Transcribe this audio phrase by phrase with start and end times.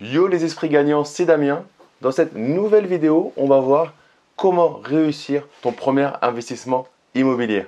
[0.00, 1.64] Yo les esprits gagnants, c'est Damien.
[2.00, 3.94] Dans cette nouvelle vidéo, on va voir
[4.34, 7.66] comment réussir ton premier investissement immobilier.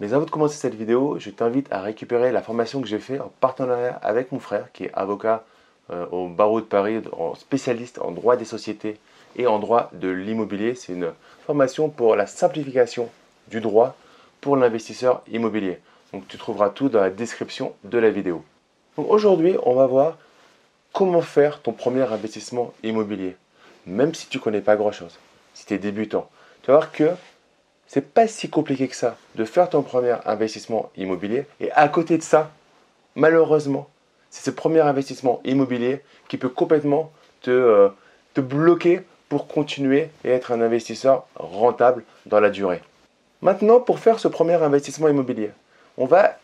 [0.00, 3.20] Mais avant de commencer cette vidéo, je t'invite à récupérer la formation que j'ai faite
[3.20, 5.44] en partenariat avec mon frère qui est avocat
[5.90, 7.02] euh, au barreau de Paris,
[7.38, 8.98] spécialiste en droit des sociétés
[9.36, 10.74] et en droit de l'immobilier.
[10.74, 11.12] C'est une
[11.44, 13.10] formation pour la simplification
[13.48, 13.94] du droit
[14.40, 15.78] pour l'investisseur immobilier.
[16.12, 18.42] Donc tu trouveras tout dans la description de la vidéo.
[18.96, 20.18] aujourd'hui, on va voir
[20.92, 23.36] comment faire ton premier investissement immobilier,
[23.86, 25.18] même si tu connais pas grand-chose,
[25.54, 26.28] si tu es débutant.
[26.62, 27.10] Tu vas voir que
[27.86, 31.46] c'est pas si compliqué que ça de faire ton premier investissement immobilier.
[31.60, 32.50] Et à côté de ça,
[33.14, 33.88] malheureusement,
[34.30, 37.12] c'est ce premier investissement immobilier qui peut complètement
[37.42, 37.88] te, euh,
[38.34, 42.82] te bloquer pour continuer et être un investisseur rentable dans la durée.
[43.42, 45.50] Maintenant, pour faire ce premier investissement immobilier,
[45.96, 46.36] on va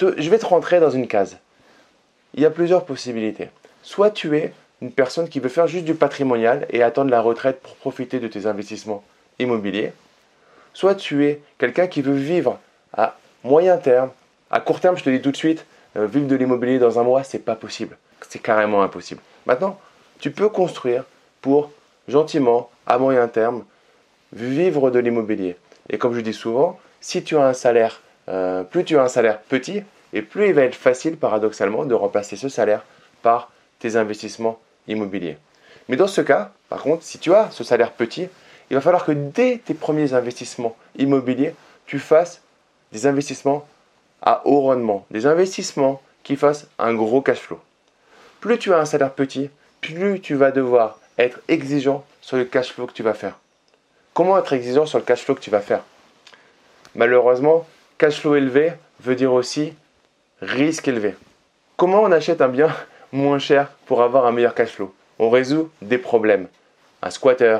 [0.00, 1.36] je vais te rentrer dans une case.
[2.34, 3.48] Il y a plusieurs possibilités.
[3.82, 7.60] Soit tu es une personne qui veut faire juste du patrimonial et attendre la retraite
[7.60, 9.04] pour profiter de tes investissements
[9.38, 9.92] immobiliers.
[10.72, 12.58] Soit tu es quelqu'un qui veut vivre
[12.94, 14.10] à moyen terme,
[14.50, 17.02] à court terme, je te dis tout de suite, euh, vivre de l'immobilier dans un
[17.02, 17.98] mois, c'est pas possible.
[18.28, 19.20] C'est carrément impossible.
[19.46, 19.78] Maintenant,
[20.18, 21.04] tu peux construire
[21.42, 21.70] pour
[22.08, 23.64] gentiment, à moyen terme,
[24.32, 25.56] vivre de l'immobilier.
[25.90, 29.08] Et comme je dis souvent, si tu as un salaire, euh, plus tu as un
[29.08, 32.84] salaire petit, et plus il va être facile, paradoxalement, de remplacer ce salaire
[33.22, 35.36] par tes investissements immobiliers.
[35.88, 38.28] Mais dans ce cas, par contre, si tu as ce salaire petit,
[38.70, 41.54] il va falloir que dès tes premiers investissements immobiliers,
[41.86, 42.40] tu fasses
[42.92, 43.66] des investissements
[44.22, 47.58] à haut rendement, des investissements qui fassent un gros cash flow.
[48.40, 52.72] Plus tu as un salaire petit, plus tu vas devoir être exigeant sur le cash
[52.72, 53.38] flow que tu vas faire.
[54.12, 55.82] Comment être exigeant sur le cash flow que tu vas faire?
[56.94, 57.66] Malheureusement,
[57.98, 59.72] cash flow élevé veut dire aussi
[60.42, 61.14] risque élevé.
[61.76, 62.74] Comment on achète un bien
[63.12, 64.92] moins cher pour avoir un meilleur cash flow?
[65.18, 66.48] On résout des problèmes.
[67.02, 67.58] Un squatter,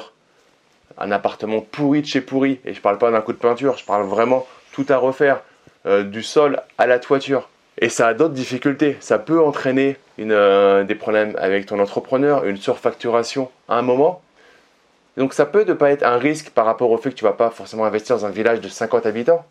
[0.98, 3.76] un appartement pourri de chez pourri, et je ne parle pas d'un coup de peinture,
[3.76, 5.42] je parle vraiment tout à refaire,
[5.86, 7.48] euh, du sol à la toiture.
[7.78, 8.96] Et ça a d'autres difficultés.
[9.00, 14.20] Ça peut entraîner euh, des problèmes avec ton entrepreneur, une surfacturation à un moment.
[15.16, 17.32] Donc ça peut ne pas être un risque par rapport au fait que tu vas
[17.32, 19.44] pas forcément investir dans un village de 50 habitants.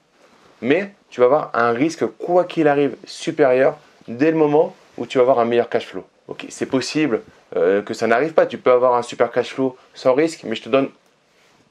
[0.62, 3.78] Mais tu vas avoir un risque, quoi qu'il arrive, supérieur
[4.08, 6.04] dès le moment où tu vas avoir un meilleur cash flow.
[6.28, 7.22] Ok, c'est possible
[7.56, 8.46] euh, que ça n'arrive pas.
[8.46, 10.90] Tu peux avoir un super cash flow sans risque, mais je te donne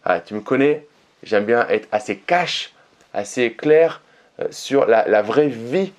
[0.05, 0.87] ah, tu me connais,
[1.23, 2.73] j'aime bien être assez cash,
[3.13, 4.01] assez clair
[4.41, 5.93] euh, sur la, vraie vie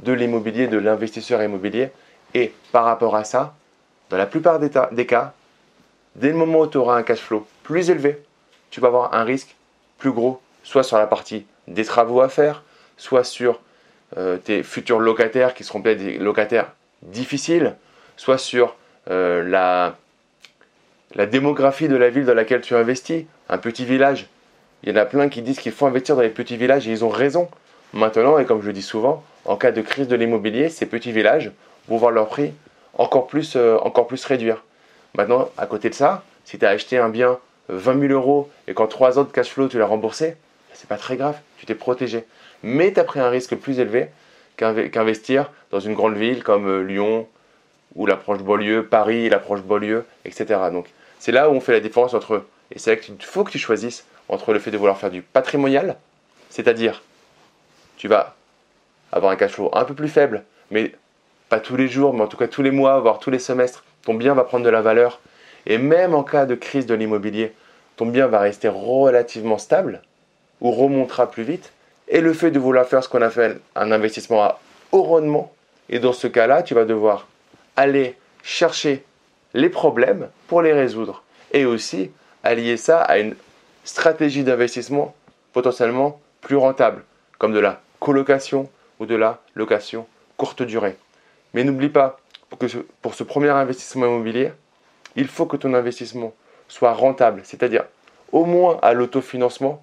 [0.00, 1.90] de l'immobilier, de l'investisseur immobilier.
[2.34, 3.54] Et par rapport à ça,
[4.10, 5.32] dans la plupart des, cas,
[6.16, 8.22] dès le moment où tu auras un cash flow plus élevé,
[8.70, 9.54] tu vas avoir un risque
[9.98, 12.62] plus gros, soit sur la partie des travaux à faire,
[12.96, 13.60] soit sur
[14.16, 16.72] euh, tes futurs locataires qui seront peut-être des locataires
[17.02, 17.76] difficiles,
[18.16, 18.76] soit sur
[19.10, 19.96] euh, la,
[21.26, 24.28] démographie de la ville dans laquelle tu investis, un petit village.
[24.82, 26.90] Il y en a plein qui disent qu'il faut investir dans les petits villages et
[26.90, 27.48] ils ont raison.
[27.92, 31.12] Maintenant, et comme je le dis souvent, en cas de crise de l'immobilier, ces petits
[31.12, 31.52] villages
[31.88, 32.52] vont voir leur prix
[32.94, 34.62] encore plus, euh, encore plus réduire.
[35.16, 37.38] Maintenant, à côté de ça, si tu as acheté un bien
[37.68, 40.36] 20 euh, 000 euros et qu'en 3 ans de cash flow tu l'as remboursé,
[40.74, 42.24] c'est pas très grave, tu t'es protégé.
[42.62, 44.08] Mais tu as pris un risque plus élevé
[44.56, 47.26] qu'investir dans une grande ville comme euh, Lyon
[47.94, 50.60] ou l'approche Beaulieu, Paris, l'approche Beaulieu, etc.
[50.70, 50.86] Donc
[51.18, 53.58] c'est là où on fait la différence entre et c'est là qu'il faut que tu
[53.58, 55.96] choisisses entre le fait de vouloir faire du patrimonial,
[56.50, 57.02] c'est-à-dire
[57.96, 58.34] tu vas
[59.12, 60.92] avoir un cash flow un peu plus faible, mais
[61.48, 63.84] pas tous les jours, mais en tout cas tous les mois, voire tous les semestres,
[64.06, 65.20] ton bien va prendre de la valeur.
[65.66, 67.52] Et même en cas de crise de l'immobilier,
[67.96, 70.00] ton bien va rester relativement stable
[70.60, 71.72] ou remontera plus vite.
[72.08, 74.60] Et le fait de vouloir faire ce qu'on appelle un investissement à
[74.92, 75.52] haut rendement,
[75.88, 77.26] et dans ce cas-là, tu vas devoir
[77.74, 79.04] aller chercher
[79.54, 81.24] les problèmes pour les résoudre.
[81.52, 82.12] Et aussi
[82.44, 83.34] allier ça à une
[83.84, 85.14] stratégie d'investissement
[85.52, 87.02] potentiellement plus rentable,
[87.38, 88.70] comme de la colocation
[89.00, 90.06] ou de la location
[90.36, 90.96] courte durée.
[91.54, 94.52] Mais n'oublie pas, pour, ce premier investissement immobilier,
[95.16, 96.32] il faut que ton investissement
[96.68, 97.84] soit rentable, c'est-à-dire
[98.32, 99.82] au moins à l'autofinancement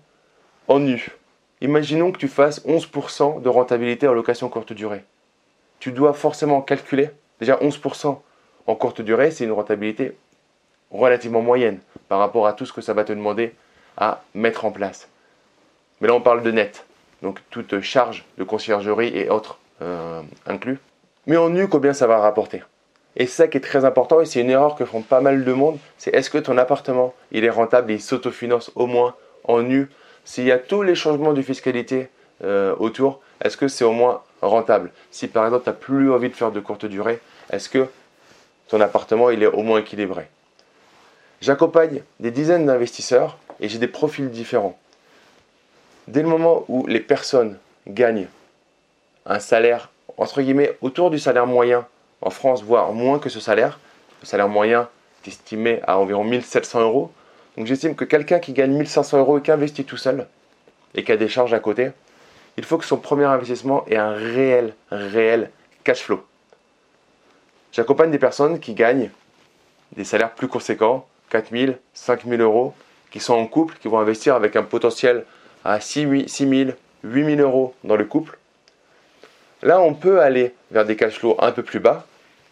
[0.67, 1.09] en nu.
[1.61, 5.03] Imaginons que tu fasses 11% de rentabilité en location courte durée.
[5.79, 8.19] Tu dois forcément calculer, déjà 11%
[8.67, 10.17] en courte durée, c'est une rentabilité
[10.91, 13.53] relativement moyenne par rapport à tout ce que ça va te demander
[13.97, 15.09] à mettre en place.
[15.99, 16.85] Mais là, on parle de net,
[17.21, 20.79] donc toute charge de conciergerie et autres euh, inclus.
[21.25, 22.63] Mais en nu, combien ça va rapporter.
[23.15, 25.53] Et ça qui est très important, et c'est une erreur que font pas mal de
[25.53, 29.61] monde, c'est est-ce que ton appartement, il est rentable et il s'autofinance au moins en
[29.61, 29.89] nu?
[30.25, 32.09] S'il y a tous les changements de fiscalité
[32.43, 34.91] euh, autour, est-ce que c'est au moins rentable?
[35.11, 37.19] Si par exemple tu n'as plus envie de faire de courte durée,
[37.51, 37.87] est-ce que
[38.67, 40.27] ton appartement il est au moins équilibré?
[41.41, 44.77] J'accompagne des dizaines d'investisseurs et j'ai des profils différents.
[46.07, 48.27] Dès le moment où les personnes gagnent
[49.25, 51.85] un salaire, entre guillemets, autour du salaire moyen
[52.21, 53.79] en France, voire moins que ce salaire,
[54.21, 54.87] le salaire moyen
[55.23, 57.11] est estimé à environ 1700 euros.
[57.57, 60.27] Donc j'estime que quelqu'un qui gagne 1500 euros et qui investit tout seul
[60.95, 61.91] et qui a des charges à côté,
[62.57, 65.49] il faut que son premier investissement ait un réel, réel
[65.83, 66.23] cash flow.
[67.71, 69.09] J'accompagne des personnes qui gagnent
[69.95, 72.73] des salaires plus conséquents, 4000, 5000 euros,
[73.11, 75.25] qui sont en couple, qui vont investir avec un potentiel
[75.65, 76.71] à 6 000,
[77.03, 78.37] 8 000 euros dans le couple.
[79.63, 82.05] Là, on peut aller vers des cash flows un peu plus bas,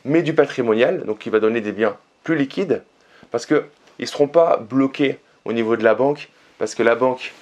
[0.05, 2.83] mais du patrimonial, donc qui va donner des biens plus liquides,
[3.31, 3.63] parce qu'ils
[3.99, 7.33] ne seront pas bloqués au niveau de la banque, parce que la banque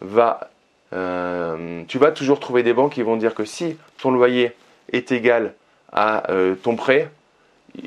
[0.00, 0.50] va...
[0.94, 4.56] Euh, tu vas toujours trouver des banques qui vont dire que si ton loyer
[4.90, 5.52] est égal
[5.92, 7.10] à euh, ton prêt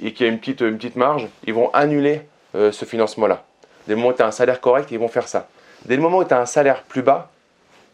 [0.02, 2.22] et qu'il y a une petite, marge, ils vont annuler
[2.56, 3.44] euh, ce financement-là.
[3.88, 5.50] Dès le moment où tu as un salaire correct, ils vont faire ça.
[5.86, 7.32] Dès le moment où tu as un salaire plus bas,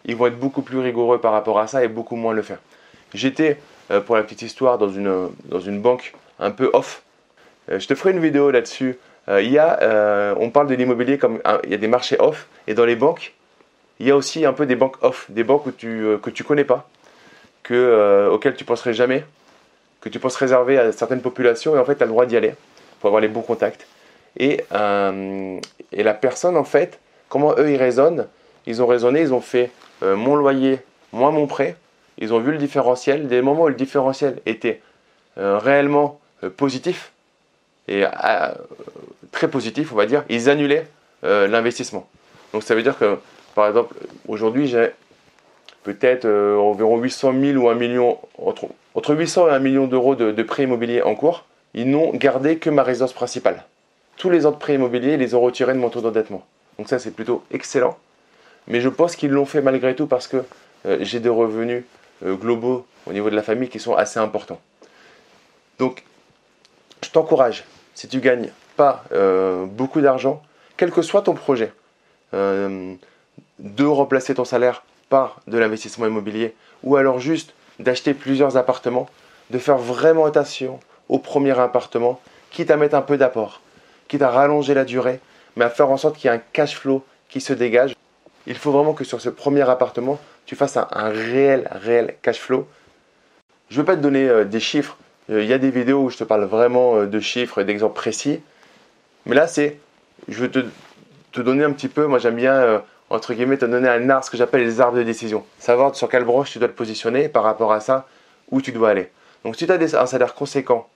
[0.06, 2.59] ils vont être beaucoup plus rigoureux par rapport à ça et beaucoup moins le faire.
[3.14, 3.58] J'étais,
[4.06, 7.02] pour la petite histoire, dans une, dans une banque un peu off.
[7.68, 8.98] je te ferai une vidéo là-dessus.
[9.28, 12.76] il y a, on parle de l'immobilier comme il y a des marchés off et
[12.76, 13.34] dans les banques,
[14.00, 16.44] il y a aussi un peu des banques off, des banques tu, euh, que tu
[16.44, 16.88] connais pas,
[17.64, 19.26] que, euh, auxquelles tu penserais jamais,
[20.02, 22.38] que tu penses réserver à certaines populations et en fait tu as le droit d'y
[22.38, 22.54] aller
[23.00, 23.88] pour avoir les bons contacts.
[24.38, 25.60] Et, euh,
[25.92, 28.28] et, la personne en fait, comment eux ils raisonnent?
[28.66, 29.72] Ils ont raisonné, ils ont fait
[30.02, 30.80] mon loyer,
[31.12, 31.76] moins mon prêt,
[32.19, 33.27] ils ont vu le différentiel.
[33.27, 34.81] Dès le moment où le différentiel était
[35.36, 36.19] réellement
[36.57, 37.12] positif,
[37.88, 38.04] et
[39.31, 40.88] très positif on va dire, ils annulaient
[41.24, 42.07] l'investissement.
[42.54, 43.18] Donc ça veut dire que
[43.60, 43.95] par exemple,
[44.27, 44.92] aujourd'hui, j'ai
[45.83, 50.44] peut-être euh, environ 800 000 ou 1 million, entre, 800 et 1 million d'euros de,
[50.44, 51.45] prêts immobiliers en cours.
[51.74, 53.65] Ils n'ont gardé que ma résidence principale.
[54.18, 56.45] Tous les autres prêts immobiliers, ils les ont retirés de mon taux d'endettement.
[56.77, 57.98] Donc ça, c'est plutôt excellent.
[58.68, 60.38] Mais je pense qu'ils l'ont fait malgré tout parce que
[60.86, 61.83] euh, j'ai des revenus
[62.25, 64.60] euh, globaux au niveau de la famille qui sont assez importants.
[65.77, 66.04] Donc,
[67.04, 67.63] je t'encourage,
[67.95, 69.04] si tu gagnes pas
[69.68, 70.42] beaucoup d'argent,
[70.77, 71.74] quel que soit ton projet,
[72.31, 79.10] de remplacer ton salaire par de l'investissement immobilier ou alors juste d'acheter plusieurs appartements,
[79.50, 82.19] de faire vraiment attention au premier appartement,
[82.51, 83.62] quitte à mettre un peu d'apport,
[84.07, 85.19] quitte à rallonger la durée,
[85.56, 87.95] mais à faire en sorte qu'il y ait un cash flow qui se dégage.
[88.50, 92.68] Il faut vraiment que sur ce premier appartement, tu fasses un, réel, réel cash flow.
[93.69, 94.98] Je ne veux pas te donner euh, des chiffres.
[95.30, 97.63] Euh, il y a des vidéos où je te parle vraiment euh, de chiffres et
[97.63, 98.42] d'exemples précis.
[99.28, 99.80] Mais là, c'est,
[100.28, 102.81] je veux te, donner un petit peu, moi j'aime bien
[103.12, 105.46] entre guillemets, te donner un arbre, ce que j'appelle les arbres de décision.
[105.60, 108.07] Savoir sur quelle branche tu dois te positionner par rapport à ça,
[108.50, 109.12] où tu dois aller.
[109.46, 110.90] Donc si tu as un salaire conséquent,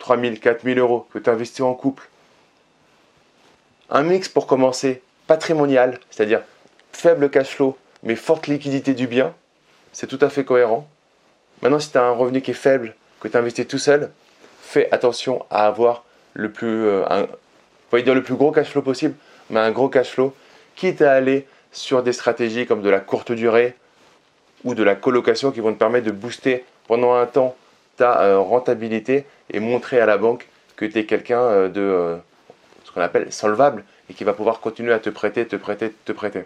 [0.00, 2.08] 3 000, 4 000 euros, que tu investis en couple,
[3.88, 6.42] un mix pour commencer patrimonial, c'est-à-dire
[6.96, 9.34] faible cash flow, mais forte liquidité du bien,
[9.92, 10.88] c'est tout à fait cohérent.
[11.62, 14.10] Maintenant, si tu as un revenu qui est faible, que tu investis tout seul,
[14.62, 17.04] fais attention à avoir le plus, euh,
[17.92, 19.14] dire le plus gros cash flow possible,
[19.50, 20.34] mais un gros cash flow
[20.74, 23.74] quitte à aller sur des stratégies comme de la courte durée
[24.64, 27.56] ou de la colocation qui vont te permettre de booster pendant un temps
[27.96, 32.18] ta euh, rentabilité et montrer à la banque que tu es quelqu'un euh, de
[32.84, 36.12] ce qu'on appelle solvable et qui va pouvoir continuer à te prêter, te prêter, te
[36.12, 36.44] prêter.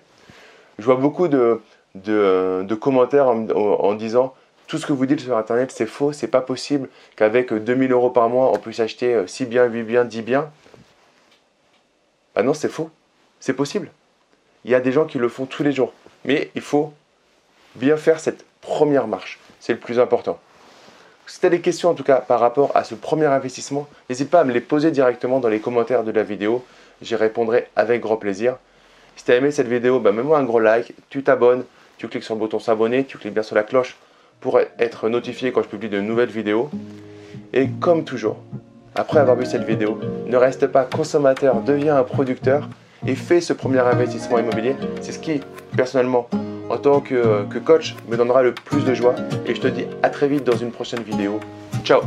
[0.80, 1.60] Je vois beaucoup de,
[1.94, 4.34] de, commentaires en, disant
[4.66, 8.10] tout ce que vous dites sur internet c'est faux, c'est pas possible qu'avec 2000 euros
[8.10, 10.50] par mois on puisse acheter 6 biens, 8 biens, 10 biens.
[12.34, 12.90] Ah non, c'est faux.
[13.40, 13.90] C'est possible.
[14.64, 15.92] Il y a des gens qui le font tous les jours.
[16.24, 16.92] Mais il faut
[17.74, 19.38] bien faire cette première marche.
[19.58, 20.38] C'est le plus important.
[21.26, 24.30] Si tu as des questions en tout cas par rapport à ce premier investissement, n'hésite
[24.30, 26.64] pas à me les poser directement dans les commentaires de la vidéo.
[27.02, 28.56] J'y répondrai avec grand plaisir.
[29.20, 31.64] Si tu as aimé cette vidéo, bah, mets-moi un gros like, tu t'abonnes,
[31.98, 33.98] tu cliques sur le bouton s'abonner, tu cliques bien sur la cloche
[34.40, 36.70] pour être notifié quand je publie de nouvelles vidéos.
[37.52, 38.38] Et comme toujours,
[38.94, 42.66] après avoir vu cette vidéo, ne reste pas consommateur, deviens un producteur
[43.06, 44.74] et fais ce premier investissement immobilier.
[45.02, 45.42] C'est ce qui,
[45.76, 46.30] personnellement,
[46.70, 49.16] en tant que, que coach, me donnera le plus de joie.
[49.44, 51.40] Et je te dis à très vite dans une prochaine vidéo.
[51.84, 52.00] Ciao